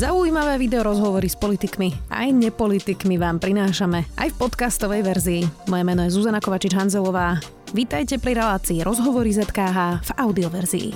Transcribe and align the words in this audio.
Zaujímavé 0.00 0.56
video 0.56 0.80
rozhovory 0.80 1.28
s 1.28 1.36
politikmi 1.36 1.92
aj 2.08 2.32
nepolitikmi 2.32 3.20
vám 3.20 3.36
prinášame 3.36 4.08
aj 4.16 4.32
v 4.32 4.36
podcastovej 4.40 5.04
verzii. 5.04 5.42
Moje 5.68 5.84
meno 5.84 6.00
je 6.08 6.16
Zuzana 6.16 6.40
Kovačič-Hanzelová. 6.40 7.36
Vítajte 7.76 8.16
pri 8.16 8.40
relácii 8.40 8.80
Rozhovory 8.80 9.28
ZKH 9.36 10.00
v 10.00 10.10
audioverzii. 10.16 10.88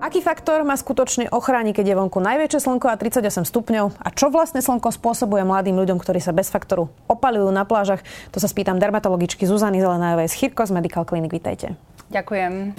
Aký 0.00 0.24
faktor 0.24 0.64
má 0.64 0.72
skutočne 0.80 1.28
ochrániť, 1.28 1.84
keď 1.84 1.92
je 1.92 1.98
vonku 2.00 2.24
najväčšie 2.24 2.56
slnko 2.64 2.88
a 2.88 2.96
38 2.96 3.44
stupňov? 3.44 4.00
A 4.00 4.08
čo 4.16 4.32
vlastne 4.32 4.64
slnko 4.64 4.88
spôsobuje 4.88 5.44
mladým 5.44 5.76
ľuďom, 5.76 6.00
ktorí 6.00 6.24
sa 6.24 6.32
bez 6.32 6.48
faktoru 6.48 6.88
opalujú 7.04 7.52
na 7.52 7.68
plážach? 7.68 8.00
To 8.32 8.40
sa 8.40 8.48
spýtam 8.48 8.80
dermatologičky 8.80 9.44
Zuzany 9.44 9.84
Zelenajovej 9.84 10.32
z 10.32 10.34
Chirkos 10.40 10.72
Medical 10.72 11.04
Clinic. 11.04 11.28
Vítajte. 11.28 11.76
Ďakujem. 12.08 12.72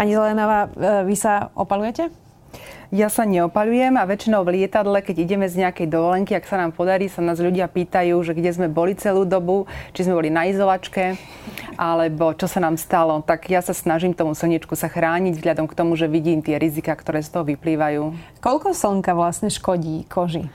Pani 0.00 0.12
Zelenová, 0.16 0.72
e, 0.72 1.04
vy 1.04 1.12
sa 1.20 1.52
opalujete? 1.52 2.29
Ja 2.90 3.06
sa 3.06 3.22
neopalujem 3.22 3.94
a 3.94 4.02
väčšinou 4.02 4.42
v 4.42 4.58
lietadle, 4.58 4.98
keď 4.98 5.22
ideme 5.22 5.46
z 5.46 5.62
nejakej 5.62 5.86
dovolenky, 5.86 6.34
ak 6.34 6.42
sa 6.42 6.58
nám 6.58 6.74
podarí, 6.74 7.06
sa 7.06 7.22
nás 7.22 7.38
ľudia 7.38 7.70
pýtajú, 7.70 8.18
že 8.26 8.34
kde 8.34 8.50
sme 8.50 8.66
boli 8.66 8.98
celú 8.98 9.22
dobu, 9.22 9.70
či 9.94 10.02
sme 10.02 10.18
boli 10.18 10.26
na 10.26 10.50
izolačke, 10.50 11.14
alebo 11.78 12.34
čo 12.34 12.50
sa 12.50 12.58
nám 12.58 12.74
stalo. 12.74 13.22
Tak 13.22 13.46
ja 13.46 13.62
sa 13.62 13.70
snažím 13.70 14.10
tomu 14.10 14.34
slnečku 14.34 14.74
sa 14.74 14.90
chrániť 14.90 15.38
vzhľadom 15.38 15.70
k 15.70 15.76
tomu, 15.78 15.94
že 15.94 16.10
vidím 16.10 16.42
tie 16.42 16.58
rizika, 16.58 16.98
ktoré 16.98 17.22
z 17.22 17.30
toho 17.30 17.46
vyplývajú. 17.46 18.10
Koľko 18.42 18.74
slnka 18.74 19.14
vlastne 19.14 19.54
škodí 19.54 20.10
koži? 20.10 20.50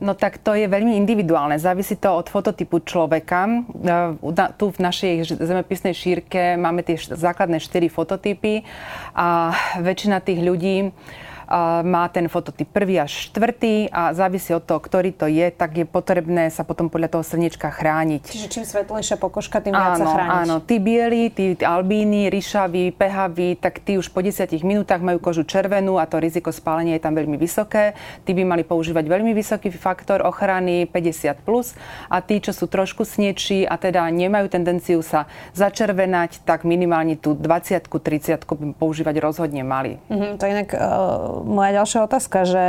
No 0.00 0.16
tak 0.16 0.40
to 0.40 0.56
je 0.56 0.64
veľmi 0.64 0.96
individuálne. 0.96 1.60
Závisí 1.60 1.98
to 1.98 2.08
od 2.16 2.32
fototypu 2.32 2.80
človeka. 2.80 3.44
E, 3.44 4.54
tu 4.56 4.72
v 4.72 4.78
našej 4.80 5.36
zemepisnej 5.36 5.92
šírke 5.92 6.56
máme 6.56 6.80
tie 6.80 6.96
základné 6.96 7.60
4 7.60 7.92
fototypy 7.92 8.64
a 9.12 9.52
väčšina 9.76 10.24
tých 10.24 10.40
ľudí 10.40 10.94
má 11.82 12.06
ten 12.06 12.30
fototyp 12.30 12.70
prvý 12.70 13.02
až 13.02 13.26
štvrtý 13.26 13.90
a 13.90 14.14
závisí 14.14 14.54
od 14.54 14.62
toho, 14.62 14.78
ktorý 14.78 15.10
to 15.10 15.26
je, 15.26 15.50
tak 15.50 15.82
je 15.82 15.82
potrebné 15.82 16.46
sa 16.54 16.62
potom 16.62 16.86
podľa 16.86 17.18
toho 17.18 17.24
slnečka 17.26 17.74
chrániť. 17.74 18.22
Čiže 18.30 18.46
čím 18.46 18.62
svetlejšia 18.62 19.18
pokožka, 19.18 19.58
tým 19.58 19.74
viac 19.74 19.98
áno, 19.98 20.06
sa 20.06 20.06
chrániť. 20.14 20.30
Áno, 20.46 20.54
tí 20.62 20.78
bieli, 20.78 21.26
tí 21.34 21.58
albíni, 21.58 22.30
ryšaví, 22.30 22.94
pehaví, 22.94 23.58
tak 23.58 23.82
tí 23.82 23.98
už 23.98 24.14
po 24.14 24.22
10 24.22 24.46
minútach 24.62 25.02
majú 25.02 25.18
kožu 25.18 25.42
červenú 25.42 25.98
a 25.98 26.06
to 26.06 26.22
riziko 26.22 26.54
spálenia 26.54 26.94
je 26.96 27.02
tam 27.02 27.18
veľmi 27.18 27.34
vysoké. 27.34 27.98
Tí 28.22 28.30
by 28.30 28.46
mali 28.46 28.62
používať 28.62 29.10
veľmi 29.10 29.34
vysoký 29.34 29.74
faktor 29.74 30.22
ochrany 30.22 30.86
50+, 30.86 31.42
plus, 31.42 31.74
a 32.06 32.22
tí, 32.22 32.38
čo 32.38 32.54
sú 32.54 32.70
trošku 32.70 33.02
snečí 33.02 33.66
a 33.66 33.74
teda 33.74 34.06
nemajú 34.06 34.46
tendenciu 34.46 35.02
sa 35.02 35.26
začervenať, 35.58 36.46
tak 36.46 36.62
minimálne 36.62 37.18
tú 37.18 37.34
20 37.34 37.90
30 37.90 38.46
by 38.46 38.66
používať 38.78 39.18
rozhodne 39.18 39.66
mali. 39.66 39.98
Mm-hmm, 40.06 40.32
to 40.38 40.44
inak 40.46 40.68
uh 40.78 41.39
moja 41.42 41.82
ďalšia 41.82 42.00
otázka, 42.06 42.38
že 42.46 42.64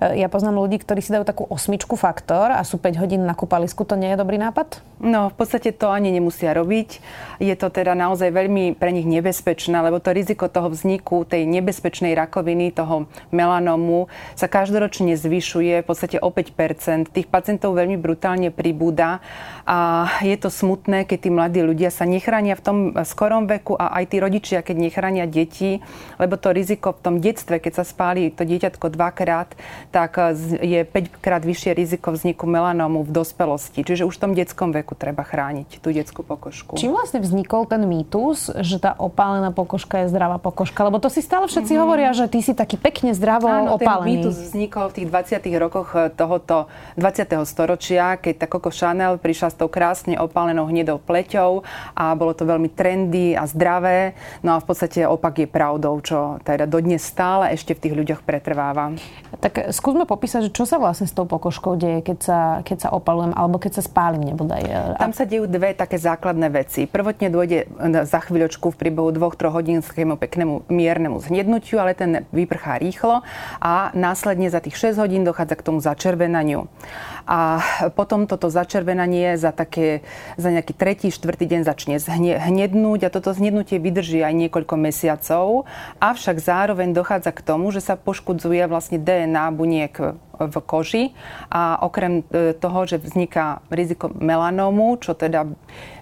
e, 0.00 0.20
ja 0.20 0.28
poznám 0.32 0.60
ľudí, 0.64 0.80
ktorí 0.80 1.00
si 1.04 1.12
dajú 1.12 1.24
takú 1.24 1.44
osmičku 1.46 1.94
faktor 1.94 2.52
a 2.52 2.60
sú 2.64 2.80
5 2.80 3.02
hodín 3.02 3.22
na 3.24 3.36
kúpalisku, 3.36 3.84
to 3.84 3.94
nie 3.94 4.12
je 4.12 4.20
dobrý 4.20 4.40
nápad? 4.40 4.80
No, 4.96 5.28
v 5.28 5.36
podstate 5.36 5.76
to 5.76 5.92
ani 5.92 6.08
nemusia 6.08 6.56
robiť. 6.56 7.04
Je 7.36 7.52
to 7.52 7.68
teda 7.68 7.92
naozaj 7.92 8.32
veľmi 8.32 8.72
pre 8.80 8.96
nich 8.96 9.04
nebezpečné, 9.04 9.76
lebo 9.84 10.00
to 10.00 10.16
riziko 10.16 10.48
toho 10.48 10.72
vzniku 10.72 11.28
tej 11.28 11.44
nebezpečnej 11.44 12.16
rakoviny, 12.16 12.72
toho 12.72 13.04
melanomu 13.28 14.08
sa 14.32 14.48
každoročne 14.48 15.12
zvyšuje 15.20 15.84
v 15.84 15.86
podstate 15.86 16.16
o 16.16 16.32
5 16.32 17.12
Tých 17.12 17.28
pacientov 17.28 17.76
veľmi 17.76 18.00
brutálne 18.00 18.48
pribúda 18.48 19.20
a 19.68 20.08
je 20.24 20.36
to 20.40 20.48
smutné, 20.48 21.04
keď 21.04 21.18
tí 21.26 21.30
mladí 21.30 21.60
ľudia 21.60 21.92
sa 21.92 22.08
nechránia 22.08 22.56
v 22.56 22.64
tom 22.64 22.78
skorom 23.04 23.44
veku 23.44 23.76
a 23.76 24.00
aj 24.00 24.04
tí 24.08 24.16
rodičia, 24.22 24.64
keď 24.64 24.76
nechránia 24.80 25.28
deti, 25.28 25.84
lebo 26.16 26.40
to 26.40 26.56
riziko 26.56 26.96
v 26.96 27.02
tom 27.02 27.14
detstve, 27.20 27.60
keď 27.60 27.82
sa 27.82 27.84
spá 27.84 28.05
spáli 28.06 28.30
to 28.30 28.46
dieťatko 28.46 28.86
dvakrát, 28.94 29.50
tak 29.90 30.14
e, 30.14 30.38
je 30.62 30.80
5 30.86 31.18
krát 31.18 31.42
vyššie 31.42 31.74
riziko 31.74 32.14
vzniku 32.14 32.46
melanómu 32.46 33.02
v 33.02 33.10
dospelosti. 33.10 33.82
Čiže 33.82 34.06
už 34.06 34.14
v 34.14 34.22
tom 34.22 34.32
detskom 34.38 34.70
veku 34.70 34.94
treba 34.94 35.26
chrániť 35.26 35.82
tú 35.82 35.90
detskú 35.90 36.22
pokožku. 36.22 36.78
Čím 36.78 36.94
vlastne 36.94 37.18
vznikol 37.18 37.66
ten 37.66 37.82
mýtus, 37.82 38.54
že 38.62 38.78
tá 38.78 38.94
opálená 38.94 39.50
pokožka 39.50 40.06
je 40.06 40.14
zdravá 40.14 40.38
pokožka? 40.38 40.86
Lebo 40.86 41.02
to 41.02 41.10
si 41.10 41.18
stále 41.18 41.50
všetci 41.50 41.74
mm. 41.74 41.80
hovoria, 41.82 42.14
že 42.14 42.30
ty 42.30 42.46
si 42.46 42.54
taký 42.54 42.78
pekne 42.78 43.10
zdravo 43.10 43.50
Áno, 43.50 43.74
opálený. 43.74 44.06
ten 44.06 44.30
mýtus 44.30 44.54
vznikol 44.54 44.94
v 44.94 45.02
tých 45.02 45.08
20 45.42 45.66
rokoch 45.66 45.88
e, 45.98 46.06
tohoto 46.14 46.70
20. 46.94 47.42
storočia, 47.42 48.22
keď 48.22 48.34
tá 48.38 48.46
Coco 48.46 48.70
Chanel 48.70 49.18
prišla 49.18 49.50
s 49.50 49.58
tou 49.58 49.66
krásne 49.66 50.14
opálenou 50.14 50.70
hnedou 50.70 51.02
pleťou 51.02 51.66
a 51.98 52.14
bolo 52.14 52.38
to 52.38 52.46
veľmi 52.46 52.70
trendy 52.70 53.34
a 53.34 53.50
zdravé. 53.50 54.14
No 54.46 54.54
a 54.54 54.62
v 54.62 54.66
podstate 54.70 55.02
opak 55.02 55.42
je 55.42 55.48
pravdou, 55.50 55.98
čo 56.06 56.38
teda 56.46 56.70
dodnes 56.70 57.02
stále 57.02 57.56
ešte 57.56 57.72
v 57.72 57.82
tých 57.88 57.95
ľuďoch 57.96 58.20
pretrváva. 58.20 58.92
Tak 59.40 59.72
skúsme 59.72 60.04
popísať, 60.04 60.48
že 60.48 60.54
čo 60.54 60.68
sa 60.68 60.76
vlastne 60.76 61.08
s 61.08 61.16
tou 61.16 61.24
pokožkou 61.24 61.80
deje, 61.80 62.04
keď 62.04 62.18
sa, 62.20 62.40
keď 62.62 62.78
sa 62.86 62.88
opalujem 62.92 63.32
alebo 63.32 63.56
keď 63.56 63.80
sa 63.80 63.82
spálim 63.82 64.22
nebodaj. 64.22 64.96
Tam 65.00 65.16
sa 65.16 65.24
dejú 65.24 65.48
dve 65.48 65.72
také 65.72 65.96
základné 65.96 66.52
veci. 66.52 66.84
Prvotne 66.84 67.32
dôjde 67.32 67.66
za 68.04 68.20
chvíľočku 68.20 68.70
v 68.72 68.76
priebehu 68.76 69.10
dvoch, 69.16 69.34
troch 69.34 69.56
hodín 69.56 69.80
k 69.80 70.04
peknému 70.04 70.68
miernemu 70.68 71.16
zhnednutiu, 71.22 71.80
ale 71.80 71.96
ten 71.96 72.28
vyprchá 72.30 72.76
rýchlo 72.76 73.24
a 73.58 73.90
následne 73.96 74.52
za 74.52 74.60
tých 74.60 74.76
6 74.92 75.00
hodín 75.00 75.24
dochádza 75.24 75.56
k 75.56 75.64
tomu 75.64 75.78
začervenaniu. 75.80 76.68
A 77.26 77.58
potom 77.98 78.30
toto 78.30 78.46
začervenanie 78.52 79.34
za, 79.34 79.50
také, 79.50 80.06
za 80.38 80.52
nejaký 80.52 80.72
tretí, 80.76 81.08
štvrtý 81.10 81.48
deň 81.48 81.60
začne 81.66 81.96
hnednúť 82.38 83.08
a 83.08 83.12
toto 83.12 83.34
zhnednutie 83.34 83.82
vydrží 83.82 84.22
aj 84.22 84.34
niekoľko 84.46 84.74
mesiacov, 84.78 85.66
avšak 85.98 86.38
zároveň 86.38 86.94
dochádza 86.94 87.34
k 87.34 87.40
tomu, 87.42 87.74
že 87.76 87.84
sa 87.84 88.00
poškudzuje 88.00 88.64
vlastne 88.64 88.96
DNA 88.96 89.52
buniek 89.52 89.92
v 90.36 90.56
koži 90.60 91.04
a 91.48 91.80
okrem 91.80 92.20
e, 92.28 92.52
toho, 92.52 92.84
že 92.84 93.00
vzniká 93.00 93.64
riziko 93.72 94.12
melanómu, 94.12 95.00
čo 95.00 95.16
teda 95.16 95.48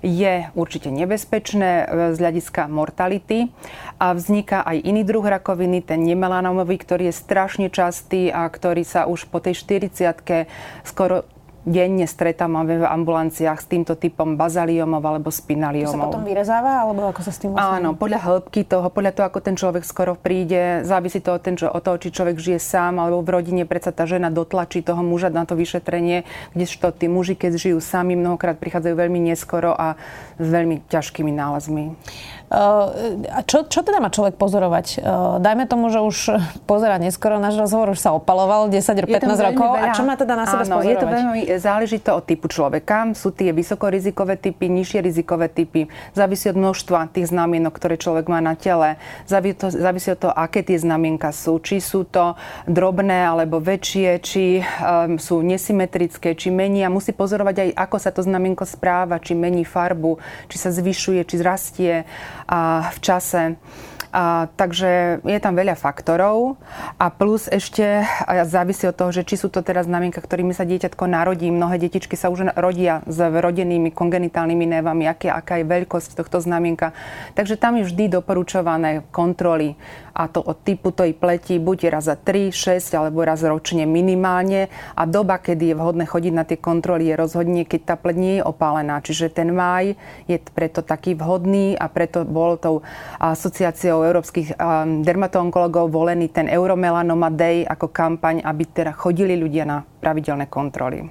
je 0.02 0.50
určite 0.58 0.90
nebezpečné 0.90 1.70
e, 1.70 1.84
z 2.14 2.16
hľadiska 2.18 2.66
mortality 2.66 3.50
a 3.98 4.14
vzniká 4.14 4.66
aj 4.66 4.82
iný 4.82 5.06
druh 5.06 5.22
rakoviny, 5.22 5.86
ten 5.86 6.02
nemelanómový, 6.02 6.82
ktorý 6.82 7.10
je 7.10 7.14
strašne 7.14 7.66
častý 7.70 8.30
a 8.30 8.46
ktorý 8.50 8.82
sa 8.82 9.06
už 9.06 9.30
po 9.30 9.38
tej 9.38 9.54
40 9.54 10.50
skoro 10.82 11.26
denne 11.64 12.04
stretávame 12.04 12.76
v 12.76 12.84
ambulanciách 12.84 13.56
s 13.56 13.66
týmto 13.66 13.96
typom 13.96 14.36
bazaliomov 14.36 15.00
alebo 15.00 15.32
spinaliomov. 15.32 15.96
To 15.96 15.96
sa 15.96 16.06
potom 16.12 16.24
vyrezáva, 16.24 16.84
alebo 16.84 17.08
ako 17.08 17.20
sa 17.24 17.32
s 17.32 17.40
tým 17.40 17.56
vlastne... 17.56 17.80
Áno, 17.80 17.96
podľa 17.96 18.20
hĺbky 18.20 18.68
toho, 18.68 18.92
podľa 18.92 19.12
toho, 19.16 19.26
ako 19.32 19.40
ten 19.40 19.56
človek 19.56 19.82
skoro 19.82 20.12
príde, 20.12 20.84
závisí 20.84 21.24
to 21.24 21.34
od, 21.34 21.40
ten, 21.40 21.56
od 21.56 21.80
toho, 21.80 21.96
či 21.96 22.12
človek 22.12 22.36
žije 22.36 22.60
sám, 22.60 23.00
alebo 23.00 23.24
v 23.24 23.32
rodine 23.32 23.64
predsa 23.64 23.96
tá 23.96 24.04
žena 24.04 24.28
dotlačí 24.28 24.84
toho 24.84 25.00
muža 25.00 25.32
na 25.32 25.48
to 25.48 25.56
vyšetrenie, 25.56 26.28
kdežto 26.52 26.92
tí 26.92 27.08
muži, 27.08 27.32
keď 27.32 27.56
žijú 27.56 27.80
sami, 27.80 28.12
mnohokrát 28.12 28.60
prichádzajú 28.60 28.94
veľmi 28.94 29.32
neskoro 29.32 29.72
a 29.72 29.96
s 30.36 30.46
veľmi 30.46 30.84
ťažkými 30.92 31.32
nálezmi. 31.32 31.96
A 32.54 33.40
čo, 33.42 33.66
čo 33.66 33.82
teda 33.82 33.98
má 33.98 34.14
človek 34.14 34.38
pozorovať? 34.38 35.02
Dajme 35.42 35.66
tomu, 35.66 35.90
že 35.90 35.98
už 35.98 36.16
pozera 36.70 37.02
neskoro 37.02 37.42
náš 37.42 37.58
rozhovor, 37.58 37.92
už 37.92 38.00
sa 38.00 38.14
opaloval 38.14 38.70
10-15 38.70 39.50
rokov. 39.52 39.68
Veľa. 39.74 39.90
A 39.90 39.96
čo 39.96 40.02
má 40.06 40.14
teda 40.14 40.34
na 40.38 40.46
sebe 40.46 40.62
Áno, 40.64 40.80
je 40.80 40.96
to 40.96 41.06
veľmi, 41.06 41.40
záleží 41.58 41.98
to 41.98 42.14
od 42.14 42.24
typu 42.24 42.46
človeka. 42.46 43.10
Sú 43.18 43.34
tie 43.34 43.50
vysokorizikové 43.50 44.38
typy, 44.38 44.70
nižšie 44.70 45.02
rizikové 45.02 45.50
typy. 45.50 45.90
Závisí 46.14 46.48
od 46.48 46.56
množstva 46.56 47.10
tých 47.10 47.28
znamienok, 47.34 47.74
ktoré 47.74 47.98
človek 47.98 48.30
má 48.30 48.38
na 48.38 48.54
tele. 48.54 48.96
Závisí, 49.26 50.14
od 50.14 50.20
toho, 50.30 50.34
aké 50.34 50.62
tie 50.62 50.78
znamienka 50.78 51.34
sú. 51.34 51.58
Či 51.58 51.82
sú 51.82 52.06
to 52.06 52.38
drobné 52.70 53.26
alebo 53.26 53.58
väčšie, 53.58 54.08
či 54.22 54.44
um, 54.62 55.18
sú 55.18 55.42
nesymetrické, 55.42 56.38
či 56.38 56.48
menia. 56.54 56.92
Musí 56.92 57.10
pozorovať 57.10 57.56
aj, 57.66 57.70
ako 57.76 57.96
sa 57.98 58.10
to 58.14 58.22
znamienko 58.22 58.64
správa, 58.64 59.18
či 59.18 59.34
mení 59.34 59.66
farbu, 59.66 60.16
či 60.46 60.56
sa 60.56 60.70
zvyšuje, 60.70 61.20
či 61.26 61.34
zrastie 61.40 61.94
v 62.90 62.98
čase. 63.00 63.56
A, 64.14 64.46
takže 64.54 65.18
je 65.26 65.38
tam 65.42 65.58
veľa 65.58 65.74
faktorov 65.74 66.54
a 67.02 67.10
plus 67.10 67.50
ešte 67.50 68.06
a 68.06 68.46
závisí 68.46 68.86
od 68.86 68.94
toho, 68.94 69.10
že 69.10 69.26
či 69.26 69.34
sú 69.34 69.50
to 69.50 69.58
teraz 69.58 69.90
znamienka, 69.90 70.22
ktorými 70.22 70.54
sa 70.54 70.62
dieťatko 70.62 71.10
narodí. 71.10 71.50
Mnohé 71.50 71.82
detičky 71.82 72.14
sa 72.14 72.30
už 72.30 72.54
rodia 72.54 73.02
s 73.10 73.18
rodenými 73.18 73.90
kongenitálnymi 73.90 74.78
névami, 74.78 75.10
aké, 75.10 75.34
aká 75.34 75.58
je 75.58 75.66
veľkosť 75.66 76.14
tohto 76.14 76.38
znamienka. 76.38 76.94
Takže 77.34 77.58
tam 77.58 77.82
je 77.82 77.90
vždy 77.90 78.14
doporučované 78.14 79.02
kontroly 79.10 79.74
a 80.14 80.30
to 80.30 80.38
od 80.38 80.62
typu 80.62 80.94
tej 80.94 81.10
pleti 81.18 81.58
buď 81.58 81.90
raz 81.90 82.06
za 82.06 82.14
3, 82.14 82.54
6 82.54 82.94
alebo 82.94 83.26
raz 83.26 83.42
ročne 83.42 83.82
minimálne 83.82 84.70
a 84.94 85.02
doba, 85.10 85.42
kedy 85.42 85.74
je 85.74 85.78
vhodné 85.78 86.06
chodiť 86.06 86.32
na 86.32 86.46
tie 86.46 86.54
kontroly 86.54 87.10
je 87.10 87.18
rozhodne, 87.18 87.66
keď 87.66 87.80
tá 87.82 87.94
pleť 87.98 88.16
nie 88.16 88.34
je 88.38 88.46
opálená. 88.46 89.02
Čiže 89.02 89.34
ten 89.34 89.50
maj 89.50 89.98
je 90.30 90.38
preto 90.54 90.86
taký 90.86 91.18
vhodný 91.18 91.74
a 91.74 91.90
preto 91.90 92.22
bol 92.22 92.54
tou 92.54 92.86
asociáciou 93.18 94.03
európskych 94.04 94.60
dermatoonkologov 95.02 95.88
volený 95.88 96.28
ten 96.30 96.46
Euromelanoma 96.46 97.32
Day 97.32 97.64
ako 97.64 97.88
kampaň, 97.88 98.44
aby 98.44 98.64
teda 98.68 98.92
chodili 98.92 99.34
ľudia 99.34 99.64
na 99.64 99.80
pravidelné 99.82 100.46
kontroly. 100.52 101.04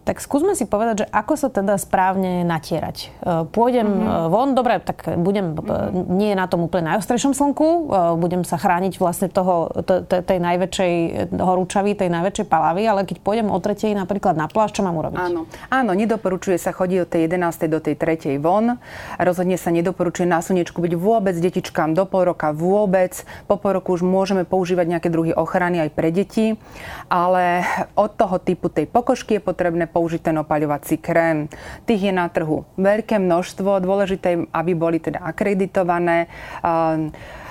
Tak 0.00 0.24
skúsme 0.24 0.56
si 0.56 0.64
povedať, 0.64 1.04
že 1.04 1.06
ako 1.12 1.34
sa 1.36 1.48
teda 1.52 1.76
správne 1.76 2.42
natierať. 2.42 2.96
E, 3.20 3.44
pôjdem 3.52 3.86
mm-hmm. 3.86 4.32
von, 4.32 4.56
dobre, 4.56 4.80
tak 4.80 5.04
budem 5.20 5.52
mm-hmm. 5.52 6.08
nie 6.08 6.32
na 6.32 6.48
tom 6.48 6.64
úplne 6.64 6.96
najostrejšom 6.96 7.36
slnku, 7.36 7.68
budem 8.16 8.42
sa 8.42 8.56
chrániť 8.56 8.96
vlastne 8.96 9.28
toho, 9.28 9.68
tej 10.08 10.38
najväčšej 10.40 10.92
horúčavy, 11.36 11.92
tej 11.92 12.08
najväčšej 12.08 12.46
palavy, 12.48 12.82
ale 12.88 13.04
keď 13.04 13.20
pôjdem 13.20 13.52
o 13.52 13.58
tretej 13.60 13.92
napríklad 13.92 14.40
na 14.40 14.48
pláž, 14.48 14.72
čo 14.72 14.80
mám 14.80 14.96
urobiť? 14.96 15.20
Áno, 15.20 15.44
áno 15.68 15.92
nedoporučuje 15.92 16.56
sa 16.56 16.72
chodiť 16.72 16.98
od 17.04 17.08
tej 17.12 17.20
11. 17.28 17.68
do 17.68 17.78
tej 17.82 17.94
3. 17.98 18.40
von. 18.40 18.80
Rozhodne 19.20 19.60
sa 19.60 19.68
nedoporučuje 19.68 20.24
na 20.24 20.40
slnečku 20.40 20.80
byť 20.80 20.94
vôbec 20.96 21.36
detičkám 21.36 21.92
do 21.92 22.08
pol 22.08 22.32
roka 22.32 22.56
vôbec. 22.56 23.20
Po 23.44 23.60
pol 23.60 23.76
roku 23.76 23.92
už 23.92 24.06
môžeme 24.06 24.48
používať 24.48 24.96
nejaké 24.96 25.08
druhy 25.12 25.36
ochrany 25.36 25.84
aj 25.84 25.90
pre 25.92 26.08
deti, 26.08 26.56
ale 27.12 27.68
od 27.98 28.16
toho 28.16 28.40
typu 28.40 28.72
tej 28.72 28.88
pokožky 28.88 29.36
je 29.38 29.42
potrebné 29.42 29.89
použiť 29.90 30.30
ten 30.30 30.38
opaľovací 30.38 31.02
krém. 31.02 31.50
Tých 31.84 32.08
je 32.08 32.12
na 32.14 32.30
trhu 32.30 32.62
veľké 32.78 33.18
množstvo, 33.18 33.82
dôležité, 33.82 34.46
aby 34.54 34.72
boli 34.78 35.02
teda 35.02 35.18
akreditované 35.18 36.30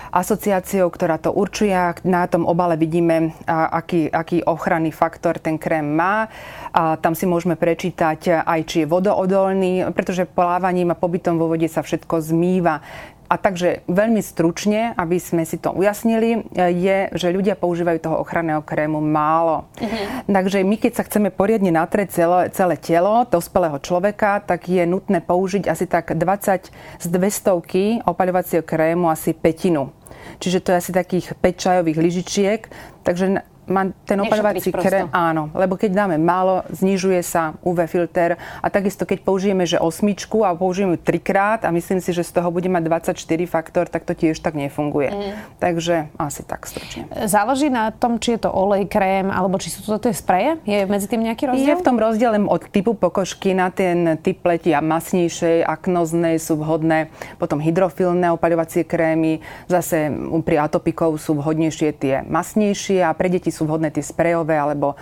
asociáciou, 0.09 0.89
ktorá 0.89 1.21
to 1.21 1.29
určuje. 1.29 1.75
Na 2.01 2.25
tom 2.25 2.49
obale 2.49 2.73
vidíme, 2.81 3.37
aký, 3.45 4.09
aký 4.09 4.41
ochranný 4.41 4.89
faktor 4.89 5.37
ten 5.37 5.61
krém 5.61 5.85
má. 5.85 6.25
A 6.73 6.97
tam 6.97 7.13
si 7.13 7.29
môžeme 7.29 7.53
prečítať 7.53 8.41
aj, 8.41 8.59
či 8.65 8.75
je 8.81 8.89
vodoodolný, 8.89 9.85
pretože 9.93 10.25
plávaním 10.25 10.89
a 10.89 10.97
pobytom 10.97 11.37
vo 11.37 11.53
vode 11.53 11.69
sa 11.69 11.85
všetko 11.85 12.25
zmýva. 12.25 12.81
A 13.29 13.37
takže 13.37 13.85
veľmi 13.85 14.25
stručne, 14.25 14.97
aby 14.97 15.21
sme 15.21 15.45
si 15.45 15.61
to 15.61 15.69
ujasnili, 15.69 16.49
je, 16.57 17.13
že 17.13 17.29
ľudia 17.29 17.53
používajú 17.53 18.01
toho 18.01 18.17
ochranného 18.25 18.65
krému 18.65 18.97
málo. 18.97 19.69
Uh-huh. 19.77 20.25
Takže 20.25 20.65
my, 20.65 20.75
keď 20.81 20.91
sa 20.97 21.05
chceme 21.05 21.29
poriadne 21.29 21.69
natrieť 21.69 22.09
celé, 22.09 22.41
celé 22.49 22.75
telo 22.81 23.29
dospelého 23.29 23.77
človeka, 23.85 24.41
tak 24.41 24.65
je 24.65 24.81
nutné 24.89 25.21
použiť 25.21 25.69
asi 25.69 25.85
tak 25.85 26.17
20 26.17 26.73
z 26.73 27.05
200 27.05 28.09
opaľovacieho 28.09 28.65
krému, 28.65 29.13
asi 29.13 29.37
petinu. 29.37 29.93
Čiže 30.41 30.65
to 30.65 30.73
je 30.73 30.79
asi 30.81 30.91
takých 30.91 31.37
5 31.37 31.53
čajových 31.53 32.01
lyžičiek. 32.01 32.61
Takže 33.05 33.45
má 33.69 33.93
ten 34.03 34.19
opaľovací 34.19 34.73
krém, 34.73 35.07
áno, 35.13 35.53
lebo 35.53 35.77
keď 35.77 35.93
dáme 35.93 36.17
málo, 36.17 36.65
znižuje 36.73 37.21
sa 37.21 37.55
UV 37.61 37.85
filter 37.85 38.35
a 38.59 38.67
takisto 38.67 39.05
keď 39.05 39.21
použijeme 39.23 39.63
že 39.69 39.77
osmičku 39.77 40.41
a 40.41 40.57
použijeme 40.57 40.97
ju 40.97 40.99
trikrát 40.99 41.63
a 41.63 41.69
myslím 41.69 42.01
si, 42.01 42.09
že 42.11 42.25
z 42.25 42.41
toho 42.41 42.49
bude 42.49 42.67
mať 42.67 43.13
24 43.13 43.15
faktor, 43.45 43.85
tak 43.85 44.03
to 44.03 44.17
tiež 44.17 44.41
tak 44.41 44.57
nefunguje. 44.57 45.09
Mm. 45.13 45.31
Takže 45.61 46.09
asi 46.17 46.41
tak 46.41 46.65
stručne. 46.65 47.05
Záleží 47.29 47.69
na 47.69 47.93
tom, 47.93 48.17
či 48.17 48.35
je 48.35 48.45
to 48.45 48.49
olej, 48.49 48.89
krém, 48.89 49.29
alebo 49.29 49.61
či 49.61 49.69
sú 49.69 49.85
to 49.85 50.01
tie 50.01 50.13
spreje? 50.15 50.57
Je 50.65 50.89
medzi 50.89 51.05
tým 51.05 51.21
nejaký 51.21 51.53
rozdiel? 51.53 51.67
Je 51.69 51.75
v 51.77 51.85
tom 51.85 51.97
rozdiel 52.01 52.31
od 52.49 52.61
typu 52.71 52.97
pokožky 52.97 53.53
na 53.53 53.69
ten 53.69 54.17
typ 54.23 54.41
pleti 54.41 54.73
a 54.73 54.81
masnejšej, 54.81 55.61
aknoznej 55.65 56.41
sú 56.41 56.57
vhodné 56.57 57.11
potom 57.37 57.59
hydrofilné 57.61 58.31
opaľovacie 58.33 58.87
krémy, 58.87 59.43
zase 59.67 60.09
pri 60.41 60.55
atopikov 60.63 61.19
sú 61.19 61.35
vhodnejšie 61.37 61.89
tie 61.99 62.15
masnejšie 62.25 63.03
a 63.03 63.11
pre 63.11 63.27
deti 63.27 63.51
sú 63.51 63.58
vhodné 63.65 63.89
tie 63.89 64.03
sprejové 64.03 64.55
alebo 64.55 64.95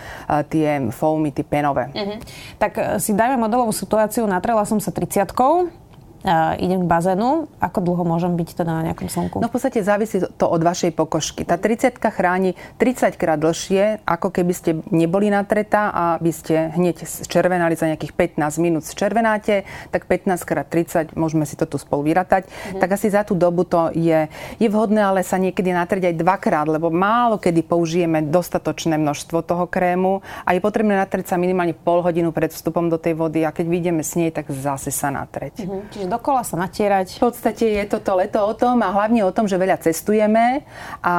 tie 0.49 0.89
foamy, 0.93 1.33
tie 1.33 1.45
penové. 1.45 1.89
Uh-huh. 1.91 2.17
Tak 2.57 2.71
e, 2.77 2.81
si 3.01 3.13
dajme 3.13 3.37
modelovú 3.37 3.73
situáciu, 3.75 4.25
natrela 4.29 4.63
som 4.65 4.77
sa 4.81 4.93
30 4.93 5.33
idem 6.57 6.83
k 6.83 6.87
bazénu, 6.89 7.47
ako 7.61 7.79
dlho 7.83 8.03
môžem 8.03 8.33
byť 8.33 8.63
teda 8.63 8.71
na 8.71 8.81
nejakom 8.89 9.07
slnku? 9.07 9.37
No 9.39 9.47
v 9.49 9.53
podstate 9.53 9.85
závisí 9.85 10.19
to 10.19 10.45
od 10.49 10.61
vašej 10.65 10.91
pokožky. 10.97 11.45
Tá 11.45 11.61
30 11.61 12.01
chráni 12.01 12.57
30 12.81 13.13
krát 13.15 13.37
dlhšie, 13.37 14.01
ako 14.03 14.33
keby 14.33 14.53
ste 14.53 14.69
neboli 14.89 15.29
natretá 15.29 15.93
a 15.93 16.03
by 16.17 16.31
ste 16.33 16.73
hneď 16.73 17.05
červenali 17.29 17.77
za 17.77 17.87
nejakých 17.87 18.35
15 18.37 18.63
minút 18.63 18.83
červenáte, 18.89 19.67
tak 19.93 20.09
15 20.09 20.41
krát 20.41 20.65
30, 20.65 21.13
môžeme 21.13 21.45
si 21.45 21.53
to 21.53 21.69
tu 21.69 21.77
spolu 21.77 22.09
vyratať, 22.09 22.49
mm. 22.49 22.81
tak 22.81 22.89
asi 22.97 23.13
za 23.13 23.21
tú 23.21 23.37
dobu 23.37 23.67
to 23.67 23.93
je, 23.93 24.25
je 24.57 24.67
vhodné, 24.67 25.05
ale 25.05 25.21
sa 25.21 25.37
niekedy 25.37 25.69
natreť 25.69 26.11
aj 26.13 26.15
dvakrát, 26.17 26.65
lebo 26.65 26.89
málo 26.89 27.37
kedy 27.37 27.61
použijeme 27.63 28.25
dostatočné 28.25 28.97
množstvo 28.97 29.45
toho 29.45 29.69
krému 29.69 30.25
a 30.43 30.57
je 30.57 30.63
potrebné 30.63 30.97
natreť 30.97 31.29
sa 31.29 31.37
minimálne 31.37 31.77
pol 31.77 32.01
hodinu 32.01 32.33
pred 32.33 32.49
vstupom 32.49 32.89
do 32.89 32.97
tej 32.97 33.13
vody 33.13 33.45
a 33.45 33.53
keď 33.53 33.65
vyjdeme 33.69 34.01
s 34.01 34.17
nej, 34.17 34.33
tak 34.33 34.49
zase 34.49 34.89
sa 34.89 35.13
natreť. 35.13 35.63
Mm-hmm. 35.63 35.81
Čiže 35.93 36.06
dokola 36.07 36.47
sa 36.47 36.55
natierať. 36.55 37.19
V 37.19 37.29
podstate 37.29 37.67
je 37.77 37.83
toto 37.85 38.15
leto 38.15 38.39
o 38.39 38.55
tom 38.55 38.79
a 38.81 38.95
hlavne 38.95 39.27
o 39.27 39.35
tom, 39.35 39.45
že 39.45 39.59
veľa 39.59 39.83
cestujeme 39.83 40.63
a 41.03 41.15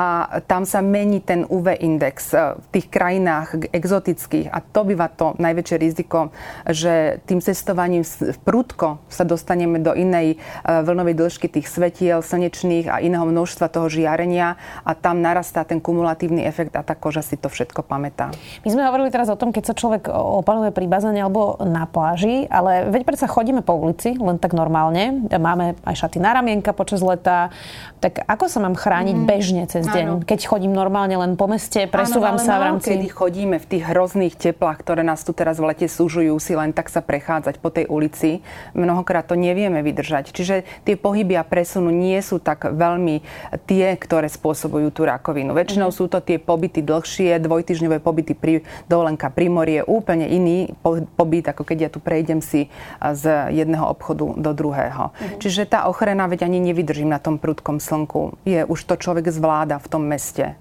tam 0.49 0.65
sa 0.65 0.81
mení 0.81 1.21
ten 1.21 1.45
UV 1.45 1.77
index 1.77 2.33
v 2.33 2.67
tých 2.73 2.89
krajinách 2.89 3.69
exotických 3.69 4.49
a 4.49 4.65
to 4.65 4.81
býva 4.89 5.13
to 5.13 5.37
najväčšie 5.37 5.77
riziko, 5.77 6.33
že 6.65 7.21
tým 7.29 7.45
cestovaním 7.45 8.03
prudko 8.43 9.05
sa 9.13 9.29
dostaneme 9.29 9.77
do 9.85 9.93
inej 9.93 10.35
e, 10.35 10.37
vlnovej 10.65 11.15
dĺžky 11.21 11.53
tých 11.53 11.69
svetiel 11.69 12.25
slnečných 12.25 12.89
a 12.89 13.05
iného 13.05 13.29
množstva 13.29 13.69
toho 13.69 13.93
žiarenia 13.93 14.57
a 14.89 14.97
tam 14.97 15.21
narastá 15.21 15.69
ten 15.69 15.85
kumulatívny 15.85 16.49
efekt 16.49 16.73
a 16.73 16.81
tá 16.81 16.97
koža 16.97 17.21
si 17.21 17.37
to 17.37 17.53
všetko 17.53 17.85
pamätá. 17.85 18.33
My 18.65 18.69
sme 18.73 18.89
hovorili 18.89 19.13
teraz 19.13 19.29
o 19.29 19.37
tom, 19.37 19.53
keď 19.53 19.73
sa 19.73 19.75
človek 19.77 20.09
opaluje 20.09 20.73
pri 20.73 20.89
bazéne 20.89 21.21
alebo 21.21 21.61
na 21.61 21.85
pláži, 21.85 22.49
ale 22.49 22.89
veď 22.89 23.03
predsa 23.05 23.29
chodíme 23.29 23.61
po 23.61 23.77
ulici, 23.77 24.17
len 24.17 24.41
tak 24.41 24.57
normálne 24.57 24.78
normálne. 24.79 25.27
Máme 25.27 25.75
aj 25.83 26.07
šaty 26.07 26.23
na 26.23 26.39
ramienka 26.39 26.71
počas 26.71 27.03
leta. 27.03 27.51
Tak 27.99 28.23
ako 28.31 28.47
sa 28.47 28.63
mám 28.63 28.79
chrániť 28.79 29.17
mm. 29.19 29.27
bežne 29.27 29.67
cez 29.67 29.83
deň? 29.91 30.23
Keď 30.23 30.41
chodím 30.47 30.71
normálne 30.71 31.19
len 31.19 31.35
po 31.35 31.51
meste, 31.51 31.91
presúvam 31.91 32.39
Áno, 32.39 32.47
sa 32.47 32.63
v 32.63 32.65
rámci... 32.71 32.95
kedy 32.95 33.07
chodíme 33.11 33.57
v 33.59 33.67
tých 33.67 33.85
hrozných 33.91 34.39
teplách, 34.39 34.79
ktoré 34.87 35.03
nás 35.03 35.27
tu 35.27 35.35
teraz 35.35 35.59
v 35.59 35.75
lete 35.75 35.91
súžujú, 35.91 36.39
si 36.39 36.55
len 36.55 36.71
tak 36.71 36.95
sa 36.95 37.03
prechádzať 37.03 37.59
po 37.59 37.75
tej 37.75 37.91
ulici, 37.91 38.47
mnohokrát 38.79 39.27
to 39.27 39.35
nevieme 39.35 39.83
vydržať. 39.83 40.31
Čiže 40.31 40.63
tie 40.87 40.95
pohyby 40.95 41.35
a 41.35 41.43
presunu 41.43 41.91
nie 41.91 42.23
sú 42.23 42.39
tak 42.39 42.71
veľmi 42.71 43.27
tie, 43.67 43.99
ktoré 43.99 44.31
spôsobujú 44.31 44.95
tú 44.95 45.03
rakovinu. 45.03 45.51
Väčšinou 45.59 45.91
mm. 45.91 45.97
sú 45.99 46.07
to 46.07 46.23
tie 46.23 46.39
pobyty 46.39 46.87
dlhšie, 46.87 47.35
dvojtyžňové 47.43 47.99
pobyty 47.99 48.39
pri 48.39 48.63
dovolenka 48.87 49.27
pri 49.27 49.51
morie, 49.51 49.81
úplne 49.83 50.31
iný 50.31 50.71
pobyt, 51.19 51.51
ako 51.51 51.67
keď 51.67 51.79
ja 51.83 51.91
tu 51.91 51.99
prejdem 51.99 52.39
si 52.39 52.71
z 53.03 53.51
jedného 53.51 53.91
obchodu 53.91 54.39
do 54.39 54.51
druhého 54.55 54.68
druhého. 54.69 55.05
Mm-hmm. 55.09 55.41
Čiže 55.41 55.63
tá 55.65 55.89
ochrana, 55.89 56.29
veď 56.29 56.45
ani 56.45 56.61
nevydržím 56.61 57.09
na 57.09 57.17
tom 57.17 57.41
prudkom 57.41 57.81
slnku. 57.81 58.37
Je 58.45 58.61
už 58.69 58.85
to 58.85 59.01
človek 59.01 59.33
zvláda 59.33 59.81
v 59.81 59.89
tom 59.89 60.05
meste. 60.05 60.61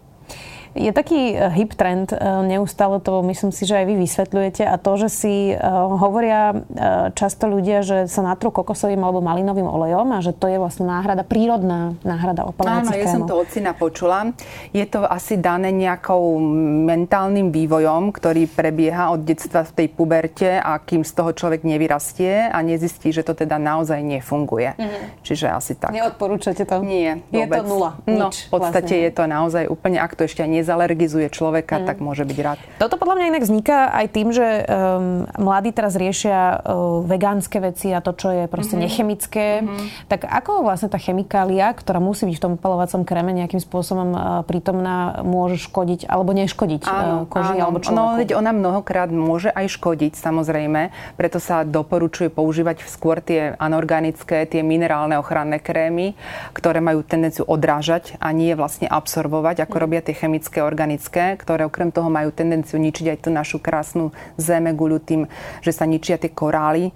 Je 0.78 0.94
taký 0.94 1.34
e, 1.34 1.50
hip 1.58 1.74
trend, 1.74 2.14
e, 2.14 2.18
neustále 2.46 3.02
to 3.02 3.26
myslím 3.26 3.50
si, 3.50 3.66
že 3.66 3.82
aj 3.82 3.86
vy 3.90 3.96
vysvetľujete 3.98 4.64
a 4.70 4.78
to, 4.78 4.92
že 5.02 5.10
si 5.10 5.34
e, 5.52 5.56
hovoria 5.98 6.54
často 7.18 7.50
ľudia, 7.50 7.82
že 7.82 7.98
sa 8.06 8.22
natrú 8.22 8.54
kokosovým 8.54 9.02
alebo 9.02 9.20
malinovým 9.20 9.66
olejom 9.66 10.14
a 10.14 10.22
že 10.22 10.32
to 10.38 10.46
je 10.46 10.62
vlastne 10.62 10.86
náhrada, 10.86 11.26
prírodná 11.26 11.98
náhrada 12.06 12.46
opalovacích 12.46 12.94
Áno, 12.94 13.02
ja 13.02 13.08
som 13.10 13.24
to 13.26 13.34
od 13.42 13.50
syna 13.50 13.74
počula. 13.74 14.32
Je 14.72 14.86
to 14.86 15.04
asi 15.04 15.42
dané 15.42 15.74
nejakou 15.74 16.38
mentálnym 16.86 17.50
vývojom, 17.50 18.14
ktorý 18.14 18.46
prebieha 18.46 19.10
od 19.10 19.26
detstva 19.26 19.66
v 19.66 19.72
tej 19.84 19.88
puberte 19.90 20.50
a 20.62 20.78
kým 20.78 21.02
z 21.02 21.12
toho 21.18 21.34
človek 21.34 21.66
nevyrastie 21.66 22.48
a 22.48 22.58
nezistí, 22.62 23.10
že 23.10 23.26
to 23.26 23.34
teda 23.34 23.58
naozaj 23.58 24.00
nefunguje. 24.00 24.78
Mm-hmm. 24.78 25.04
Čiže 25.26 25.46
asi 25.50 25.74
tak. 25.74 25.92
Neodporúčate 25.92 26.64
to? 26.64 26.80
Nie, 26.86 27.26
vôbec. 27.34 27.58
Je 27.58 27.66
to 27.66 27.66
nula. 27.66 27.92
No, 28.06 28.28
v 28.30 28.52
podstate 28.54 28.96
vlastne. 28.96 29.08
je 29.10 29.12
to 29.12 29.24
naozaj 29.26 29.64
úplne, 29.66 29.98
ak 29.98 30.14
to 30.14 30.28
ešte 30.30 30.46
aj 30.46 30.52
nezalergizuje 30.68 31.32
človeka, 31.32 31.80
mm. 31.80 31.86
tak 31.88 32.04
môže 32.04 32.28
byť 32.28 32.38
rád. 32.44 32.60
Toto 32.76 33.00
podľa 33.00 33.16
mňa 33.16 33.26
inak 33.32 33.44
vzniká 33.48 33.88
aj 33.96 34.06
tým, 34.12 34.36
že 34.36 34.68
um, 34.68 35.24
mladí 35.40 35.72
teraz 35.72 35.96
riešia 35.96 36.60
uh, 36.60 37.00
vegánske 37.08 37.64
veci 37.64 37.96
a 37.96 38.04
to, 38.04 38.12
čo 38.12 38.36
je 38.36 38.44
proste 38.52 38.76
mm-hmm. 38.76 38.84
nechemické. 38.84 39.48
Mm-hmm. 39.64 40.12
Tak 40.12 40.28
ako 40.28 40.68
vlastne 40.68 40.92
tá 40.92 41.00
chemikália, 41.00 41.72
ktorá 41.72 42.04
musí 42.04 42.28
byť 42.28 42.36
v 42.36 42.44
tom 42.44 42.54
palovacom 42.60 43.08
kreme 43.08 43.32
nejakým 43.32 43.64
spôsobom 43.64 44.10
uh, 44.12 44.20
prítomná, 44.44 45.24
môže 45.24 45.56
škodiť 45.64 46.12
alebo 46.12 46.36
neškodiť 46.36 46.84
uh, 46.84 46.92
áno, 46.92 47.16
uh, 47.24 47.32
koži 47.32 47.56
áno. 47.56 47.64
alebo 47.72 47.78
človeku? 47.80 47.96
No, 47.96 48.20
veď 48.20 48.30
ona 48.36 48.52
mnohokrát 48.52 49.08
môže 49.08 49.48
aj 49.56 49.72
škodiť, 49.72 50.20
samozrejme. 50.20 50.92
Preto 51.16 51.40
sa 51.40 51.64
doporučuje 51.64 52.28
používať 52.28 52.84
skôr 52.84 53.24
tie 53.24 53.56
anorganické, 53.56 54.44
tie 54.44 54.60
minerálne 54.60 55.16
ochranné 55.16 55.64
krémy, 55.64 56.20
ktoré 56.52 56.84
majú 56.84 57.08
tendenciu 57.08 57.48
odrážať 57.48 58.20
a 58.20 58.36
nie 58.36 58.52
vlastne 58.58 58.90
absorbovať, 58.90 59.64
ako 59.64 59.76
mm. 59.78 59.82
robia 59.82 60.02
tie 60.04 60.18
chemické 60.18 60.57
chemické, 60.58 60.66
organické, 60.66 61.26
ktoré 61.38 61.66
okrem 61.66 61.94
toho 61.94 62.10
majú 62.10 62.34
tendenciu 62.34 62.82
ničiť 62.82 63.06
aj 63.14 63.18
tú 63.22 63.30
našu 63.30 63.58
krásnu 63.62 64.10
zemeguľu 64.42 64.98
tým, 65.06 65.22
že 65.62 65.72
sa 65.72 65.86
ničia 65.86 66.18
tie 66.18 66.34
korály 66.34 66.90
e, 66.90 66.92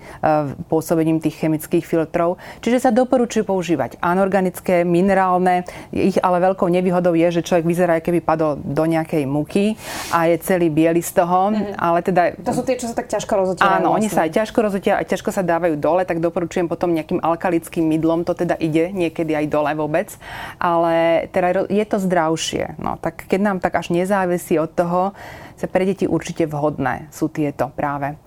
pôsobením 0.65 1.22
tých 1.22 1.38
chemických 1.38 1.86
filtrov. 1.86 2.41
Čiže 2.65 2.89
sa 2.89 2.89
doporučujú 2.89 3.46
používať 3.46 4.01
anorganické, 4.01 4.82
minerálne. 4.82 5.68
Ich 5.94 6.18
ale 6.22 6.41
veľkou 6.41 6.68
nevýhodou 6.70 7.13
je, 7.13 7.41
že 7.41 7.46
človek 7.46 7.65
vyzerá, 7.68 8.01
keby 8.01 8.24
padol 8.24 8.58
do 8.58 8.84
nejakej 8.86 9.30
muky 9.30 9.77
a 10.10 10.25
je 10.32 10.41
celý 10.41 10.74
biely 10.74 11.06
z 11.06 11.22
toho. 11.22 11.53
Mm-hmm. 11.53 11.77
Ale 11.77 12.00
teda... 12.01 12.22
To 12.41 12.53
sú 12.56 12.63
tie, 12.65 12.77
čo 12.82 12.89
sa 12.89 12.96
tak 12.98 13.12
ťažko 13.12 13.34
rozotierajú. 13.36 13.77
Áno, 13.77 13.94
vlastne. 13.94 14.08
oni 14.08 14.08
sa 14.10 14.25
aj 14.25 14.32
ťažko 14.41 14.58
rozotierajú, 14.65 15.00
aj 15.06 15.10
ťažko 15.12 15.30
sa 15.30 15.44
dávajú 15.46 15.75
dole, 15.77 16.01
tak 16.08 16.24
doporučujem 16.24 16.65
potom 16.65 16.94
nejakým 16.96 17.22
alkalickým 17.22 17.86
mydlom, 17.86 18.25
to 18.25 18.34
teda 18.34 18.58
ide 18.58 18.89
niekedy 18.94 19.36
aj 19.38 19.46
dole 19.51 19.72
vôbec. 19.77 20.08
Ale 20.58 21.27
teda 21.30 21.68
je 21.68 21.86
to 21.86 21.98
zdravšie. 22.00 22.80
No, 22.80 22.96
tak 23.01 23.27
keď 23.27 23.39
nám 23.41 23.57
tak 23.60 23.75
až 23.81 23.89
nezávisí 23.89 24.62
od 24.62 24.71
toho, 24.71 25.17
sa 25.57 25.67
pre 25.69 25.86
deti 25.86 26.05
určite 26.10 26.45
vhodné 26.50 27.10
sú 27.13 27.29
tieto 27.29 27.69
práve. 27.74 28.17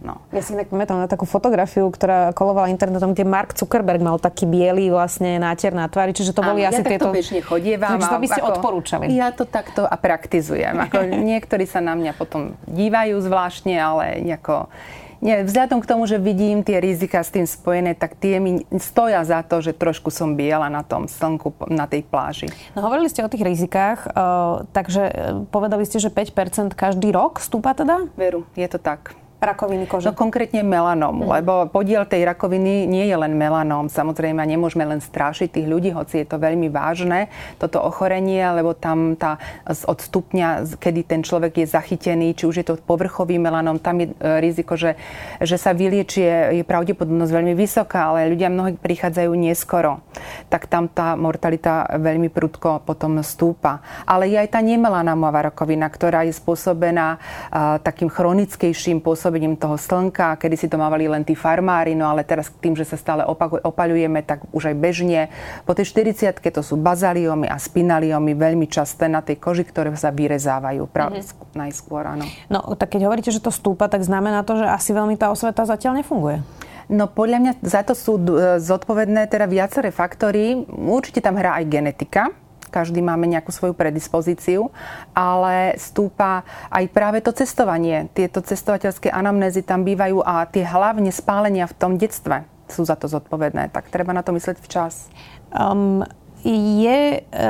No. 0.00 0.16
Ja 0.32 0.40
si 0.40 0.56
inak 0.56 0.72
pamätám 0.72 0.96
na 0.96 1.04
takú 1.04 1.28
fotografiu, 1.28 1.84
ktorá 1.92 2.32
kolovala 2.32 2.72
internetom, 2.72 3.12
kde 3.12 3.28
Mark 3.28 3.52
Zuckerberg 3.52 4.00
mal 4.00 4.16
taký 4.16 4.48
biely 4.48 4.88
vlastne 4.88 5.36
nátier 5.36 5.76
na 5.76 5.84
tvári, 5.92 6.16
čiže 6.16 6.32
to 6.32 6.40
boli 6.40 6.64
Áno, 6.64 6.72
asi 6.72 6.80
ja 6.80 6.88
tieto... 6.88 7.12
Ja 7.12 7.20
takto 7.20 7.44
chodievam. 7.44 7.90
Takže 8.00 8.08
to 8.08 8.22
by 8.24 8.28
ste 8.32 8.40
ako, 8.40 8.50
odporúčali. 8.56 9.04
Ja 9.12 9.28
to 9.36 9.44
takto 9.44 9.84
a 9.84 9.92
praktizujem. 10.00 10.72
Ako, 10.88 11.04
niektorí 11.30 11.68
sa 11.68 11.84
na 11.84 11.92
mňa 11.92 12.16
potom 12.16 12.56
dívajú 12.64 13.20
zvláštne, 13.20 13.76
ale 13.76 14.24
ako 14.40 14.72
nie, 15.20 15.44
vzhľadom 15.44 15.84
k 15.84 15.88
tomu, 15.88 16.08
že 16.08 16.16
vidím 16.16 16.64
tie 16.64 16.80
rizika 16.80 17.20
s 17.20 17.28
tým 17.28 17.44
spojené, 17.44 17.92
tak 17.92 18.16
tie 18.16 18.40
mi 18.40 18.64
stoja 18.80 19.20
za 19.24 19.44
to, 19.44 19.60
že 19.60 19.76
trošku 19.76 20.08
som 20.08 20.32
biela 20.32 20.72
na 20.72 20.80
tom 20.80 21.04
slnku, 21.04 21.52
na 21.68 21.84
tej 21.84 22.08
pláži. 22.08 22.48
No, 22.72 22.80
hovorili 22.80 23.12
ste 23.12 23.20
o 23.20 23.28
tých 23.28 23.44
rizikách, 23.44 24.08
uh, 24.16 24.64
takže 24.72 25.02
e, 25.06 25.12
povedali 25.52 25.84
ste, 25.84 26.00
že 26.00 26.08
5% 26.08 26.72
každý 26.72 27.12
rok 27.12 27.36
stúpa 27.36 27.76
teda? 27.76 28.08
Veru, 28.16 28.48
je 28.56 28.64
to 28.64 28.80
tak 28.80 29.12
rakoviny 29.40 29.88
kože? 29.88 30.12
No 30.12 30.14
konkrétne 30.14 30.60
melanóm, 30.60 31.24
mm. 31.24 31.28
lebo 31.40 31.52
podiel 31.72 32.04
tej 32.04 32.28
rakoviny 32.28 32.84
nie 32.84 33.08
je 33.08 33.16
len 33.16 33.32
melanóm. 33.34 33.88
Samozrejme, 33.88 34.44
nemôžeme 34.44 34.84
len 34.84 35.00
strášiť 35.00 35.56
tých 35.56 35.66
ľudí, 35.66 35.90
hoci 35.96 36.22
je 36.22 36.26
to 36.28 36.36
veľmi 36.36 36.68
vážne, 36.68 37.32
toto 37.56 37.80
ochorenie, 37.80 38.44
lebo 38.52 38.76
tam 38.76 39.16
tá 39.16 39.40
od 39.88 39.98
stupňa, 39.98 40.76
kedy 40.76 41.00
ten 41.08 41.20
človek 41.24 41.64
je 41.64 41.66
zachytený, 41.66 42.36
či 42.36 42.44
už 42.44 42.54
je 42.60 42.66
to 42.68 42.74
povrchový 42.76 43.40
melanóm, 43.40 43.80
tam 43.80 44.04
je 44.04 44.12
e, 44.12 44.38
riziko, 44.44 44.76
že, 44.76 45.00
že 45.40 45.56
sa 45.56 45.72
vyliečie, 45.72 46.60
je 46.60 46.64
pravdepodobnosť 46.68 47.32
veľmi 47.32 47.54
vysoká, 47.56 48.12
ale 48.12 48.30
ľudia 48.30 48.52
mnohí 48.52 48.76
prichádzajú 48.76 49.32
neskoro. 49.32 50.04
Tak 50.52 50.68
tam 50.68 50.92
tá 50.92 51.16
mortalita 51.16 51.88
veľmi 51.96 52.28
prudko 52.28 52.84
potom 52.84 53.24
stúpa. 53.24 53.80
Ale 54.04 54.28
je 54.28 54.36
aj 54.36 54.52
tá 54.52 54.60
nemelanámová 54.60 55.48
rakovina, 55.48 55.88
ktorá 55.88 56.28
je 56.28 56.36
spôsobená 56.36 57.16
uh, 57.16 57.80
takým 57.80 58.12
chronickejším 58.12 59.00
pôsobením 59.00 59.29
pôsobením 59.30 59.54
toho 59.54 59.78
slnka, 59.78 60.42
kedy 60.42 60.58
si 60.58 60.66
to 60.66 60.74
mávali 60.74 61.06
len 61.06 61.22
tí 61.22 61.38
farmári, 61.38 61.94
no 61.94 62.10
ale 62.10 62.26
teraz 62.26 62.50
tým, 62.58 62.74
že 62.74 62.82
sa 62.82 62.98
stále 62.98 63.22
opaľujeme, 63.62 64.26
tak 64.26 64.42
už 64.50 64.74
aj 64.74 64.76
bežne. 64.82 65.30
Po 65.62 65.70
tej 65.70 65.86
40 65.86 66.34
to 66.50 66.66
sú 66.66 66.74
bazaliomy 66.74 67.46
a 67.46 67.54
spinaliomy 67.54 68.34
veľmi 68.34 68.66
časté 68.66 69.06
na 69.06 69.22
tej 69.22 69.38
koži, 69.38 69.62
ktoré 69.62 69.94
sa 69.94 70.10
vyrezávajú 70.10 70.82
práve 70.90 71.22
mm-hmm. 71.22 71.54
najskôr, 71.54 72.10
áno. 72.10 72.26
No 72.50 72.74
tak 72.74 72.98
keď 72.98 73.06
hovoríte, 73.06 73.30
že 73.30 73.38
to 73.38 73.54
stúpa, 73.54 73.86
tak 73.86 74.02
znamená 74.02 74.42
to, 74.42 74.58
že 74.58 74.66
asi 74.66 74.90
veľmi 74.90 75.14
tá 75.14 75.30
osveta 75.30 75.62
zatiaľ 75.62 76.02
nefunguje. 76.02 76.42
No 76.90 77.06
podľa 77.06 77.38
mňa 77.38 77.52
za 77.62 77.86
to 77.86 77.94
sú 77.94 78.18
e, 78.18 78.58
zodpovedné 78.58 79.30
teda 79.30 79.46
viaceré 79.46 79.94
faktory. 79.94 80.66
Určite 80.66 81.22
tam 81.22 81.38
hrá 81.38 81.54
aj 81.62 81.70
genetika, 81.70 82.34
každý 82.70 83.02
máme 83.02 83.26
nejakú 83.26 83.50
svoju 83.50 83.74
predispozíciu, 83.74 84.70
ale 85.12 85.74
stúpa 85.76 86.46
aj 86.70 86.86
práve 86.94 87.18
to 87.20 87.34
cestovanie. 87.34 88.08
Tieto 88.14 88.40
cestovateľské 88.40 89.10
anamnézy 89.10 89.66
tam 89.66 89.82
bývajú 89.82 90.22
a 90.22 90.46
tie 90.46 90.62
hlavne 90.62 91.10
spálenia 91.10 91.66
v 91.66 91.76
tom 91.76 91.98
detstve 91.98 92.46
sú 92.70 92.86
za 92.86 92.94
to 92.94 93.10
zodpovedné. 93.10 93.74
Tak 93.74 93.90
treba 93.90 94.14
na 94.14 94.22
to 94.22 94.30
mysleť 94.30 94.62
včas. 94.62 95.10
Um, 95.50 96.06
je 96.46 97.20
e, 97.20 97.44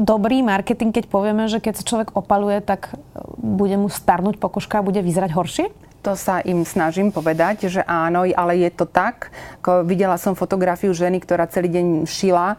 dobrý 0.00 0.40
marketing, 0.40 0.88
keď 0.88 1.04
povieme, 1.12 1.44
že 1.52 1.60
keď 1.60 1.82
sa 1.82 1.84
človek 1.84 2.16
opaluje, 2.16 2.64
tak 2.64 2.96
bude 3.36 3.76
mu 3.76 3.92
starnúť 3.92 4.40
pokožka 4.40 4.80
a 4.80 4.86
bude 4.86 5.04
vyzerať 5.04 5.30
horšie? 5.36 5.66
To 6.02 6.18
sa 6.18 6.42
im 6.42 6.66
snažím 6.66 7.14
povedať, 7.14 7.70
že 7.70 7.80
áno, 7.86 8.26
ale 8.26 8.58
je 8.58 8.70
to 8.74 8.90
tak. 8.90 9.30
Videla 9.86 10.18
som 10.18 10.34
fotografiu 10.34 10.90
ženy, 10.90 11.22
ktorá 11.22 11.46
celý 11.46 11.70
deň 11.70 12.10
šila 12.10 12.58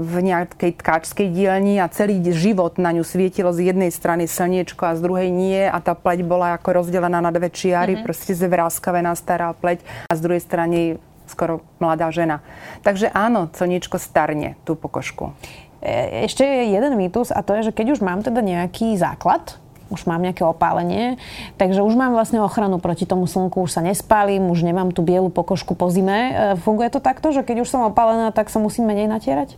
v 0.00 0.14
nejakej 0.32 0.80
tkáčskej 0.80 1.28
dielni 1.28 1.76
a 1.76 1.92
celý 1.92 2.24
život 2.32 2.80
na 2.80 2.96
ňu 2.96 3.04
svietilo 3.04 3.52
z 3.52 3.68
jednej 3.68 3.92
strany 3.92 4.24
slniečko 4.24 4.88
a 4.88 4.96
z 4.96 5.04
druhej 5.04 5.28
nie 5.28 5.68
a 5.68 5.76
tá 5.84 5.92
pleť 5.92 6.24
bola 6.24 6.56
ako 6.56 6.80
rozdelená 6.80 7.20
na 7.20 7.28
dve 7.28 7.52
čiary, 7.52 8.00
mm-hmm. 8.00 8.06
proste 8.08 8.32
zvráskavená 8.32 9.12
stará 9.12 9.52
pleť 9.52 9.84
a 10.08 10.12
z 10.16 10.20
druhej 10.24 10.40
strany 10.40 10.96
skoro 11.28 11.60
mladá 11.80 12.08
žena. 12.08 12.40
Takže 12.80 13.12
áno, 13.12 13.52
slniečko 13.52 14.00
starne 14.00 14.56
tú 14.64 14.72
pokožku. 14.76 15.36
E, 15.84 16.24
ešte 16.24 16.44
je 16.44 16.72
jeden 16.72 16.96
mýtus 16.96 17.28
a 17.28 17.44
to 17.44 17.56
je, 17.60 17.68
že 17.68 17.76
keď 17.76 17.96
už 17.96 18.00
mám 18.00 18.24
teda 18.24 18.40
nejaký 18.40 18.96
základ, 18.96 19.60
už 19.92 20.08
mám 20.08 20.24
nejaké 20.24 20.44
opálenie, 20.46 21.20
takže 21.60 21.84
už 21.84 21.94
mám 21.94 22.16
vlastne 22.16 22.40
ochranu 22.40 22.80
proti 22.80 23.04
tomu 23.04 23.28
slnku, 23.28 23.60
už 23.60 23.76
sa 23.76 23.82
nespálim, 23.84 24.48
už 24.48 24.64
nemám 24.64 24.90
tú 24.94 25.04
bielu 25.04 25.28
pokožku 25.28 25.76
po 25.76 25.92
zime. 25.92 26.32
E, 26.32 26.32
funguje 26.60 26.88
to 26.88 27.04
takto, 27.04 27.30
že 27.30 27.44
keď 27.44 27.64
už 27.64 27.68
som 27.68 27.84
opálená, 27.84 28.32
tak 28.32 28.48
sa 28.48 28.62
musím 28.62 28.88
menej 28.88 29.10
natierať? 29.10 29.56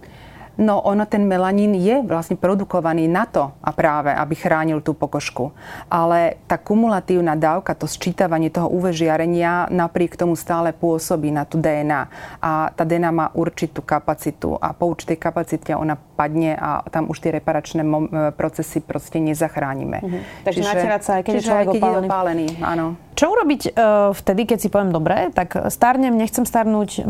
No 0.57 0.81
ono, 0.81 1.05
ten 1.05 1.29
melanín 1.29 1.77
je 1.77 2.01
vlastne 2.01 2.37
produkovaný 2.37 3.05
na 3.05 3.29
to 3.29 3.53
a 3.61 3.71
práve, 3.77 4.09
aby 4.09 4.35
chránil 4.37 4.81
tú 4.81 4.97
pokožku. 4.97 5.53
Ale 5.93 6.41
tá 6.49 6.57
kumulatívna 6.57 7.37
dávka, 7.37 7.77
to 7.77 7.85
sčítavanie 7.85 8.49
toho 8.49 8.73
UV 8.73 8.97
žiarenia 8.97 9.69
napriek 9.69 10.17
tomu 10.17 10.33
stále 10.33 10.73
pôsobí 10.73 11.29
na 11.29 11.45
tú 11.45 11.61
DNA. 11.61 12.09
A 12.41 12.73
tá 12.73 12.89
DNA 12.89 13.13
má 13.13 13.27
určitú 13.37 13.85
kapacitu 13.85 14.57
a 14.57 14.73
po 14.73 14.89
určitej 14.89 15.21
kapacite 15.21 15.77
ona 15.77 15.97
padne 15.97 16.57
a 16.57 16.81
tam 16.89 17.13
už 17.13 17.21
tie 17.21 17.37
reparačné 17.37 17.85
procesy 18.33 18.81
proste 18.81 19.21
nezachránime. 19.21 20.01
Mhm. 20.01 20.19
Takže 20.49 20.61
čiže, 20.65 20.73
natierať 20.73 21.03
sa 21.05 21.13
aj 21.21 21.23
keď 21.29 21.33
je 21.37 21.43
človek 21.45 21.67
opálený. 21.77 22.07
Opálený 22.09 22.47
áno. 22.65 23.06
Čo 23.16 23.32
urobiť 23.32 23.73
uh, 23.73 24.12
vtedy, 24.12 24.44
keď 24.44 24.58
si 24.61 24.68
poviem 24.68 24.92
dobre, 24.92 25.32
tak 25.32 25.56
starnem, 25.73 26.12
nechcem 26.12 26.44
starnúť, 26.44 27.00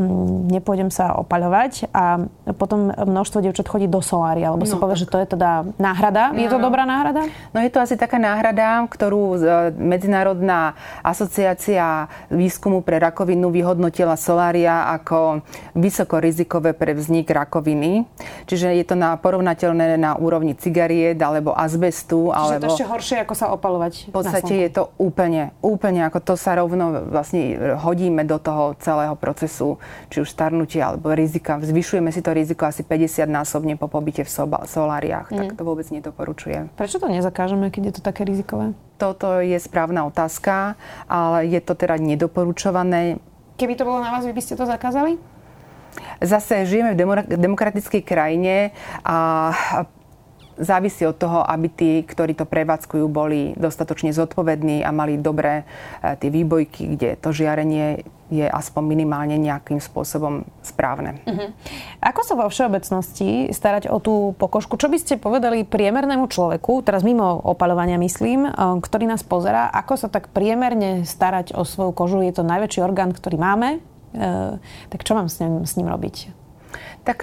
nepôjdem 0.54 0.94
sa 0.94 1.18
opaľovať 1.18 1.90
a 1.90 2.30
potom 2.54 2.94
množstvo 2.94 3.42
dievčat 3.42 3.66
chodí 3.66 3.90
do 3.90 3.98
solária, 3.98 4.54
lebo 4.54 4.62
no, 4.62 4.70
si 4.70 4.78
povie, 4.78 4.94
tak. 4.94 5.02
že 5.02 5.10
to 5.10 5.18
je 5.18 5.26
teda 5.34 5.50
náhrada. 5.82 6.30
No. 6.30 6.38
Je 6.38 6.46
to 6.46 6.62
dobrá 6.62 6.86
náhrada? 6.86 7.26
No 7.50 7.58
je 7.58 7.74
to 7.74 7.82
asi 7.82 7.98
taká 7.98 8.22
náhrada, 8.22 8.86
ktorú 8.86 9.34
uh, 9.34 9.74
Medzinárodná 9.74 10.78
asociácia 11.02 12.06
výskumu 12.30 12.86
pre 12.86 13.02
rakovinu 13.02 13.50
vyhodnotila 13.50 14.14
solária 14.14 14.86
ako 14.94 15.42
vysokorizikové 15.74 16.70
pre 16.78 16.94
vznik 16.94 17.26
rakoviny. 17.34 18.06
Čiže 18.46 18.78
je 18.78 18.84
to 18.86 18.94
na, 18.94 19.18
porovnateľné 19.18 19.98
na 19.98 20.14
úrovni 20.14 20.54
cigariet 20.54 21.18
alebo 21.18 21.50
azbestu. 21.50 22.30
Čiže 22.30 22.62
alebo... 22.62 22.62
to 22.62 22.72
ešte 22.78 22.86
horšie, 22.86 23.16
ako 23.26 23.34
sa 23.34 23.50
opalovať 23.50 23.92
V 24.10 24.14
podstate 24.14 24.54
je 24.54 24.70
to 24.70 24.94
úplne, 25.02 25.50
úplne 25.66 25.95
úplne 25.96 26.12
ako 26.12 26.20
to 26.20 26.34
sa 26.36 26.52
rovno 26.60 27.08
vlastne 27.08 27.56
hodíme 27.80 28.20
do 28.28 28.36
toho 28.36 28.76
celého 28.76 29.16
procesu, 29.16 29.80
či 30.12 30.20
už 30.20 30.28
starnutia 30.28 30.92
alebo 30.92 31.16
rizika. 31.16 31.56
Zvyšujeme 31.56 32.12
si 32.12 32.20
to 32.20 32.36
riziko 32.36 32.68
asi 32.68 32.84
50 32.84 33.24
násobne 33.24 33.80
po 33.80 33.88
pobyte 33.88 34.28
v 34.28 34.30
soláriách, 34.68 35.32
mm. 35.32 35.36
tak 35.40 35.48
to 35.56 35.64
vôbec 35.64 35.88
nedoporučujem. 35.88 36.68
Prečo 36.76 37.00
to 37.00 37.08
nezakážeme, 37.08 37.72
keď 37.72 37.82
je 37.88 37.94
to 37.96 38.02
také 38.04 38.28
rizikové? 38.28 38.76
Toto 39.00 39.40
je 39.40 39.56
správna 39.56 40.04
otázka, 40.04 40.76
ale 41.08 41.48
je 41.48 41.60
to 41.64 41.72
teda 41.72 41.96
nedoporučované. 41.96 43.16
Keby 43.56 43.72
to 43.80 43.88
bolo 43.88 44.04
na 44.04 44.12
vás, 44.12 44.28
vy 44.28 44.36
by 44.36 44.42
ste 44.44 44.60
to 44.60 44.68
zakázali? 44.68 45.16
Zase 46.20 46.68
žijeme 46.68 46.92
v 46.92 47.40
demokratickej 47.40 48.04
krajine 48.04 48.76
a 49.00 49.48
závisí 50.56 51.04
od 51.06 51.16
toho, 51.16 51.44
aby 51.44 51.68
tí, 51.68 51.90
ktorí 52.02 52.32
to 52.32 52.48
prevádzkujú, 52.48 53.04
boli 53.08 53.52
dostatočne 53.56 54.10
zodpovední 54.12 54.82
a 54.82 54.90
mali 54.90 55.20
dobré 55.20 55.62
e, 55.62 55.64
tie 56.16 56.32
výbojky, 56.32 56.96
kde 56.96 57.20
to 57.20 57.30
žiarenie 57.32 58.04
je 58.26 58.42
aspoň 58.42 58.82
minimálne 58.82 59.38
nejakým 59.38 59.78
spôsobom 59.78 60.42
správne. 60.58 61.22
Uh-huh. 61.30 61.54
Ako 62.02 62.26
sa 62.26 62.34
vo 62.34 62.50
všeobecnosti 62.50 63.54
starať 63.54 63.86
o 63.86 64.02
tú 64.02 64.34
pokožku? 64.34 64.74
Čo 64.74 64.90
by 64.90 64.98
ste 64.98 65.14
povedali 65.22 65.62
priemernému 65.62 66.26
človeku, 66.26 66.82
teraz 66.82 67.06
mimo 67.06 67.38
opalovania 67.38 68.00
myslím, 68.02 68.50
e, 68.50 68.50
ktorý 68.82 69.06
nás 69.06 69.22
pozera, 69.22 69.70
ako 69.70 69.94
sa 69.94 70.08
tak 70.10 70.32
priemerne 70.34 71.06
starať 71.06 71.54
o 71.54 71.62
svoju 71.62 71.94
kožu? 71.94 72.18
Je 72.24 72.34
to 72.34 72.42
najväčší 72.42 72.82
orgán, 72.82 73.14
ktorý 73.14 73.38
máme. 73.38 73.78
E, 74.16 74.58
tak 74.90 75.06
čo 75.06 75.14
mám 75.14 75.30
s 75.30 75.38
ním, 75.38 75.62
s 75.62 75.78
ním 75.78 75.86
robiť? 75.86 76.32
Tak 77.06 77.22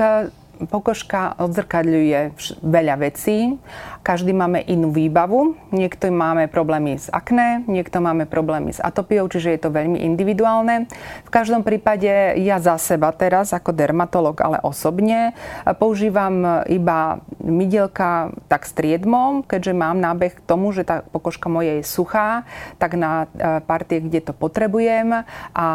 pokožka 0.67 1.35
odzrkadľuje 1.39 2.35
veľa 2.63 2.95
vecí. 2.99 3.59
Každý 4.03 4.35
máme 4.35 4.63
inú 4.67 4.91
výbavu. 4.91 5.55
Niekto 5.71 6.11
máme 6.11 6.51
problémy 6.51 6.99
s 6.99 7.07
akné, 7.13 7.63
niekto 7.67 8.03
máme 8.03 8.27
problémy 8.27 8.75
s 8.75 8.83
atopiou, 8.83 9.27
čiže 9.31 9.55
je 9.55 9.61
to 9.63 9.69
veľmi 9.71 9.99
individuálne. 10.03 10.91
V 11.23 11.29
každom 11.31 11.63
prípade 11.63 12.37
ja 12.39 12.59
za 12.59 12.75
seba 12.79 13.11
teraz 13.15 13.55
ako 13.55 13.71
dermatolog, 13.71 14.35
ale 14.43 14.59
osobne 14.59 15.31
používam 15.79 16.65
iba 16.67 17.23
mydelka 17.39 18.35
tak 18.51 18.67
striedmom, 18.67 19.43
keďže 19.47 19.73
mám 19.75 19.99
nábeh 19.99 20.35
k 20.35 20.45
tomu, 20.45 20.75
že 20.75 20.83
tá 20.83 21.03
pokožka 21.03 21.47
moje 21.47 21.79
je 21.79 21.85
suchá, 21.87 22.43
tak 22.79 22.95
na 22.99 23.25
e, 23.31 23.59
partie, 23.63 24.03
kde 24.03 24.19
to 24.19 24.33
potrebujem 24.35 25.23
a 25.53 25.67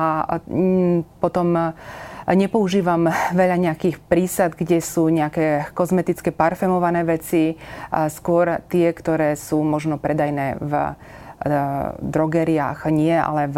potom 1.20 1.74
Nepoužívam 2.28 3.08
veľa 3.32 3.56
nejakých 3.56 3.96
prísad, 4.04 4.52
kde 4.52 4.84
sú 4.84 5.08
nejaké 5.08 5.72
kozmetické 5.72 6.28
parfumované 6.28 7.00
veci, 7.00 7.56
skôr 8.12 8.60
tie, 8.68 8.92
ktoré 8.92 9.32
sú 9.32 9.64
možno 9.64 9.96
predajné 9.96 10.60
v 10.60 10.72
drogeriách, 12.02 12.84
nie, 12.90 13.14
ale 13.14 13.46
v 13.48 13.56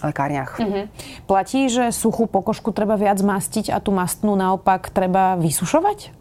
lekárniach. 0.00 0.56
Mm-hmm. 0.58 0.84
Platí, 1.28 1.68
že 1.68 1.92
suchú 1.92 2.24
pokožku 2.24 2.72
treba 2.72 2.96
viac 2.96 3.20
mastiť 3.20 3.68
a 3.68 3.78
tú 3.84 3.92
mastnú 3.92 4.32
naopak 4.32 4.88
treba 4.88 5.36
vysušovať? 5.36 6.17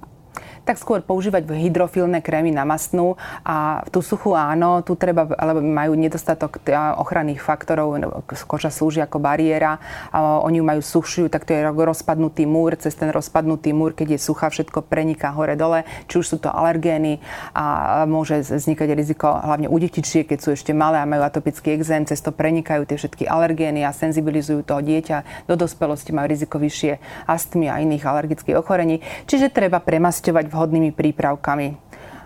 Tak 0.67 0.75
skôr 0.75 0.99
používať 0.99 1.47
hydrofilné 1.47 2.19
krémy 2.19 2.51
na 2.51 2.67
mastnú 2.67 3.15
a 3.47 3.87
tú 3.87 4.03
suchú 4.03 4.35
áno, 4.35 4.83
tu 4.83 4.99
treba, 4.99 5.31
alebo 5.39 5.63
majú 5.63 5.95
nedostatok 5.95 6.59
ochranných 6.99 7.39
faktorov, 7.39 7.95
koža 8.43 8.67
slúži 8.67 8.99
ako 8.99 9.23
bariéra, 9.23 9.79
a 10.11 10.43
oni 10.43 10.59
ju 10.59 10.65
majú 10.67 10.81
sušiu, 10.83 11.31
tak 11.31 11.47
to 11.47 11.55
je 11.55 11.63
rozpadnutý 11.63 12.43
múr, 12.43 12.75
cez 12.75 12.91
ten 12.99 13.07
rozpadnutý 13.07 13.71
múr, 13.71 13.95
keď 13.95 14.17
je 14.17 14.19
suchá, 14.19 14.51
všetko 14.51 14.83
preniká 14.83 15.31
hore-dole, 15.31 15.87
či 16.11 16.19
už 16.19 16.35
sú 16.35 16.37
to 16.43 16.51
alergény 16.51 17.23
a 17.55 18.03
môže 18.03 18.43
vznikať 18.43 18.89
riziko 18.91 19.31
hlavne 19.31 19.71
u 19.71 19.77
detičiek, 19.79 20.27
keď 20.27 20.39
sú 20.43 20.49
ešte 20.51 20.75
malé 20.75 20.99
a 20.99 21.07
majú 21.07 21.23
atopický 21.23 21.71
exém, 21.71 22.03
cez 22.03 22.19
to 22.19 22.35
prenikajú 22.35 22.83
tie 22.83 22.99
všetky 22.99 23.23
alergény 23.23 23.87
a 23.87 23.95
senzibilizujú 23.95 24.67
to 24.67 24.83
dieťa. 24.83 25.47
Do 25.47 25.55
dospelosti 25.55 26.11
majú 26.11 26.27
riziko 26.27 26.59
vyššie 26.59 27.23
astmy 27.29 27.71
a 27.71 27.79
iných 27.79 28.03
alergických 28.03 28.57
ochorení. 28.59 28.99
Čiže 29.29 29.53
treba 29.53 29.79
premasťovať 29.79 30.45
vhodnými 30.57 30.89
prípravkami. 30.89 31.77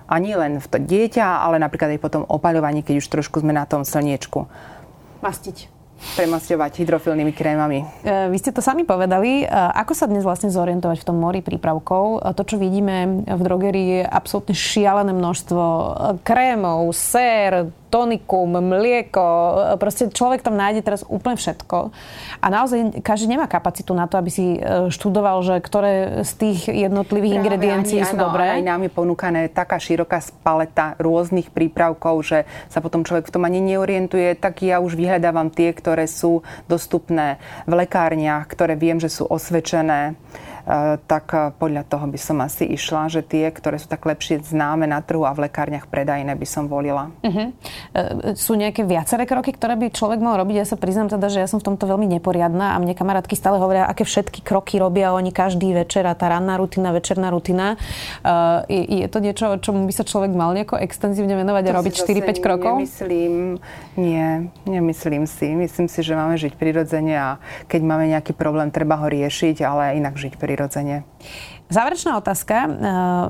A 0.08 0.16
nie 0.20 0.36
len 0.36 0.64
v 0.64 0.68
to 0.68 0.80
dieťa, 0.80 1.44
ale 1.44 1.60
napríklad 1.60 1.96
aj 1.96 2.04
potom 2.04 2.24
opaľovaní, 2.24 2.84
keď 2.84 3.04
už 3.04 3.08
trošku 3.12 3.44
sme 3.44 3.52
na 3.52 3.68
tom 3.68 3.84
slniečku. 3.84 4.48
Mastiť 5.20 5.72
premasťovať 6.18 6.82
hydrofilnými 6.82 7.30
krémami. 7.30 7.86
E, 8.02 8.34
vy 8.34 8.38
ste 8.42 8.50
to 8.50 8.60
sami 8.60 8.84
povedali. 8.84 9.46
E, 9.46 9.54
ako 9.54 9.94
sa 9.94 10.10
dnes 10.10 10.26
vlastne 10.26 10.50
zorientovať 10.50 10.98
v 10.98 11.08
tom 11.08 11.18
mori 11.22 11.46
prípravkov? 11.46 12.26
To, 12.26 12.44
čo 12.44 12.58
vidíme 12.58 13.22
v 13.30 13.42
drogerii, 13.42 14.02
je 14.02 14.10
absolútne 14.10 14.58
šialené 14.58 15.14
množstvo 15.14 15.64
krémov, 16.26 16.90
sér, 16.98 17.70
tonikum, 17.92 18.48
mlieko, 18.48 19.28
proste 19.76 20.08
človek 20.08 20.40
tam 20.40 20.56
nájde 20.56 20.82
teraz 20.82 21.04
úplne 21.04 21.36
všetko. 21.36 21.92
A 22.40 22.46
naozaj 22.48 23.04
každý 23.04 23.36
nemá 23.36 23.52
kapacitu 23.52 23.92
na 23.92 24.08
to, 24.08 24.16
aby 24.16 24.32
si 24.32 24.56
e, 24.56 24.88
študoval, 24.88 25.44
že 25.44 25.60
ktoré 25.60 26.24
z 26.24 26.32
tých 26.40 26.60
jednotlivých 26.72 27.36
Práve 27.36 27.44
ingrediencií 27.44 28.00
ani, 28.00 28.08
sú 28.08 28.16
áno, 28.16 28.32
dobré. 28.32 28.46
Aj 28.48 28.64
nám 28.64 28.88
je 28.88 28.92
ponúkané 28.96 29.52
taká 29.52 29.76
široká 29.76 30.24
paleta 30.40 30.96
rôznych 30.96 31.52
prípravkov, 31.52 32.24
že 32.24 32.48
sa 32.72 32.80
potom 32.80 33.04
človek 33.04 33.28
v 33.28 33.34
tom 33.36 33.44
ani 33.44 33.60
neorientuje, 33.60 34.40
tak 34.40 34.64
ja 34.64 34.80
už 34.80 34.96
vyhľadávam 34.96 35.52
tie, 35.52 35.76
ktoré 35.76 36.08
sú 36.08 36.48
dostupné 36.72 37.44
v 37.68 37.84
lekárniach, 37.84 38.48
ktoré 38.48 38.80
viem, 38.80 39.04
že 39.04 39.12
sú 39.12 39.28
osvedčené 39.28 40.16
tak 41.08 41.26
eh, 41.36 41.52
podľa 41.52 41.84
toho 41.84 42.08
by 42.08 42.20
som 42.20 42.40
asi 42.40 42.64
išla, 42.64 43.12
že 43.12 43.22
tie, 43.26 43.52
ktoré 43.52 43.76
sú 43.76 43.92
tak 43.92 44.08
lepšie 44.08 44.40
známe 44.40 44.88
na 44.88 45.04
trhu 45.04 45.28
a 45.28 45.36
v 45.36 45.52
lekárniach 45.52 45.92
predajné 45.92 46.32
by 46.38 46.48
som 46.48 46.72
volila. 46.72 47.12
Uh-huh. 47.26 47.52
Sú 48.40 48.56
nejaké 48.56 48.88
viaceré 48.88 49.28
kroky, 49.28 49.52
ktoré 49.52 49.76
by 49.76 49.92
človek 49.92 50.24
mal 50.24 50.40
robiť? 50.40 50.64
Ja 50.64 50.68
sa 50.68 50.78
priznám 50.80 51.12
teda, 51.12 51.28
že 51.28 51.44
ja 51.44 51.48
som 51.50 51.60
v 51.60 51.68
tomto 51.74 51.84
veľmi 51.90 52.08
neporiadna 52.20 52.76
a 52.76 52.78
mne 52.80 52.96
kamarátky 52.96 53.36
stále 53.36 53.60
hovoria, 53.60 53.90
aké 53.90 54.08
všetky 54.08 54.46
kroky 54.46 54.80
robia 54.80 55.12
oni 55.12 55.36
každý 55.36 55.76
večer 55.76 56.08
a 56.08 56.16
tá 56.16 56.32
ranná 56.32 56.56
rutina, 56.56 56.96
večerná 56.96 57.34
rutina. 57.34 57.76
Je, 58.70 58.82
je 59.04 59.08
to 59.12 59.20
niečo, 59.20 59.60
čomu 59.60 59.84
by 59.90 59.94
sa 59.94 60.08
človek 60.08 60.32
mal 60.32 60.56
nejako 60.56 60.80
extenzívne 60.80 61.36
venovať 61.36 61.64
a 61.68 61.72
robiť 61.82 61.94
4-5 62.00 62.46
krokov? 62.46 62.76
Nemyslím, 62.80 63.60
nie, 64.00 64.48
nemyslím 64.64 65.26
si. 65.28 65.52
Myslím 65.52 65.88
si, 65.92 66.00
že 66.00 66.14
máme 66.16 66.40
žiť 66.40 66.54
prirodzene 66.56 67.16
a 67.18 67.30
keď 67.68 67.82
máme 67.84 68.06
nejaký 68.12 68.32
problém, 68.38 68.72
treba 68.72 68.96
ho 69.02 69.08
riešiť, 69.10 69.64
ale 69.66 70.00
inak 70.00 70.16
žiť 70.16 70.38
prirodzene 70.38 70.61
prirodzene. 70.62 71.02
Záverečná 71.74 72.22
otázka. 72.22 72.68
E, 72.68 72.70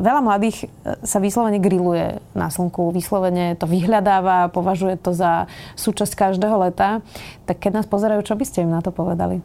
veľa 0.04 0.22
mladých 0.26 0.68
e, 0.68 1.00
sa 1.08 1.24
vyslovene 1.24 1.64
grilluje 1.64 2.20
na 2.36 2.52
slnku, 2.52 2.92
vyslovene 2.92 3.56
to 3.56 3.72
vyhľadáva, 3.72 4.52
považuje 4.52 5.00
to 5.00 5.16
za 5.16 5.48
súčasť 5.80 6.12
každého 6.28 6.68
leta. 6.68 7.00
Tak 7.48 7.64
keď 7.64 7.72
nás 7.80 7.88
pozerajú, 7.88 8.20
čo 8.28 8.36
by 8.36 8.44
ste 8.44 8.68
im 8.68 8.76
na 8.76 8.84
to 8.84 8.92
povedali? 8.92 9.40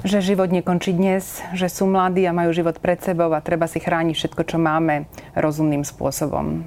Že 0.00 0.34
život 0.34 0.48
nekončí 0.48 0.96
dnes, 0.96 1.44
že 1.52 1.68
sú 1.68 1.84
mladí 1.84 2.24
a 2.24 2.32
majú 2.32 2.56
život 2.56 2.80
pred 2.80 2.96
sebou 3.04 3.28
a 3.36 3.44
treba 3.44 3.68
si 3.68 3.76
chrániť 3.82 4.14
všetko, 4.16 4.42
čo 4.48 4.56
máme 4.56 5.04
rozumným 5.36 5.84
spôsobom. 5.84 6.64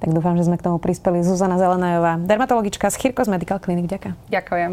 Tak 0.00 0.10
dúfam, 0.12 0.36
že 0.36 0.46
sme 0.48 0.60
k 0.60 0.66
tomu 0.68 0.76
prispeli. 0.82 1.24
Zuzana 1.24 1.56
Zelenajová, 1.56 2.20
dermatologička 2.20 2.92
z 2.92 2.96
Chirkos 3.00 3.32
Medical 3.32 3.58
Clinic. 3.62 3.88
Ďakujem. 3.88 4.14
Ďakujem. 4.28 4.72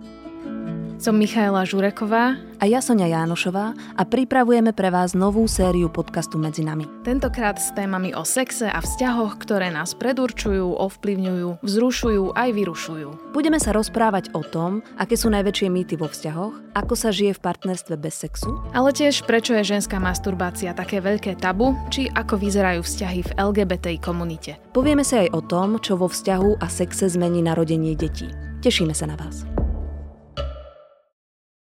Som 1.01 1.17
Michaela 1.17 1.65
Žureková 1.65 2.37
a 2.61 2.63
ja 2.69 2.77
Sonia 2.77 3.09
Jánošová 3.09 3.73
a 3.73 4.03
pripravujeme 4.05 4.69
pre 4.69 4.93
vás 4.93 5.17
novú 5.17 5.49
sériu 5.49 5.89
podcastu 5.89 6.37
Medzi 6.37 6.61
nami. 6.61 6.85
Tentokrát 7.01 7.57
s 7.57 7.73
témami 7.73 8.13
o 8.13 8.21
sexe 8.21 8.69
a 8.69 8.77
vzťahoch, 8.77 9.41
ktoré 9.41 9.73
nás 9.73 9.97
predurčujú, 9.97 10.77
ovplyvňujú, 10.77 11.65
vzrušujú 11.65 12.37
aj 12.37 12.49
vyrušujú. 12.53 13.33
Budeme 13.33 13.57
sa 13.57 13.73
rozprávať 13.73 14.29
o 14.37 14.45
tom, 14.45 14.85
aké 14.93 15.17
sú 15.17 15.33
najväčšie 15.33 15.73
mýty 15.73 15.97
vo 15.97 16.05
vzťahoch, 16.05 16.77
ako 16.77 16.93
sa 16.93 17.09
žije 17.09 17.33
v 17.33 17.43
partnerstve 17.49 17.97
bez 17.97 18.21
sexu, 18.21 18.61
ale 18.69 18.93
tiež 18.93 19.25
prečo 19.25 19.57
je 19.57 19.73
ženská 19.73 19.97
masturbácia 19.97 20.69
také 20.77 21.01
veľké 21.01 21.41
tabu, 21.41 21.73
či 21.89 22.13
ako 22.13 22.37
vyzerajú 22.37 22.85
vzťahy 22.85 23.25
v 23.25 23.31
LGBTI 23.41 23.97
komunite. 23.97 24.61
Povieme 24.69 25.01
si 25.01 25.17
aj 25.17 25.33
o 25.33 25.41
tom, 25.41 25.81
čo 25.81 25.97
vo 25.97 26.05
vzťahu 26.05 26.61
a 26.61 26.69
sexe 26.69 27.09
zmení 27.09 27.41
narodenie 27.41 27.97
detí. 27.97 28.29
Tešíme 28.61 28.93
sa 28.93 29.09
na 29.09 29.17
vás. 29.17 29.49